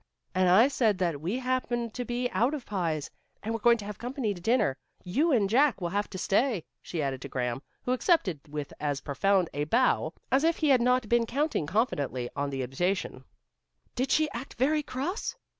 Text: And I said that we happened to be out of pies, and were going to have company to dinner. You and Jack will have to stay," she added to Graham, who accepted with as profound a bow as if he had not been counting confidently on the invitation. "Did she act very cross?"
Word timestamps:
And 0.33 0.49
I 0.49 0.67
said 0.67 0.97
that 0.97 1.21
we 1.21 1.37
happened 1.37 1.93
to 1.93 2.03
be 2.03 2.27
out 2.31 2.55
of 2.55 2.65
pies, 2.65 3.11
and 3.43 3.53
were 3.53 3.59
going 3.59 3.77
to 3.77 3.85
have 3.85 3.99
company 3.99 4.33
to 4.33 4.41
dinner. 4.41 4.79
You 5.03 5.31
and 5.31 5.47
Jack 5.47 5.79
will 5.79 5.89
have 5.89 6.09
to 6.09 6.17
stay," 6.17 6.65
she 6.81 7.03
added 7.03 7.21
to 7.21 7.29
Graham, 7.29 7.61
who 7.83 7.91
accepted 7.91 8.47
with 8.47 8.73
as 8.79 8.99
profound 8.99 9.51
a 9.53 9.65
bow 9.65 10.15
as 10.31 10.43
if 10.43 10.57
he 10.57 10.69
had 10.69 10.81
not 10.81 11.07
been 11.07 11.27
counting 11.27 11.67
confidently 11.67 12.31
on 12.35 12.49
the 12.49 12.63
invitation. 12.63 13.25
"Did 13.93 14.09
she 14.09 14.27
act 14.31 14.55
very 14.55 14.81
cross?" 14.81 15.35